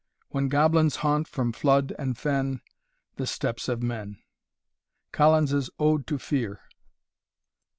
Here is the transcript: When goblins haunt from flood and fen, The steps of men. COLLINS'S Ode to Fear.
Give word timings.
When 0.29 0.47
goblins 0.47 0.95
haunt 1.05 1.27
from 1.27 1.51
flood 1.51 1.93
and 1.99 2.17
fen, 2.17 2.61
The 3.17 3.27
steps 3.27 3.69
of 3.69 3.83
men. 3.83 4.17
COLLINS'S 5.11 5.69
Ode 5.77 6.07
to 6.07 6.17
Fear. 6.17 6.59